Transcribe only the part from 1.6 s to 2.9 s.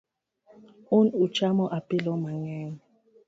apilo mangeny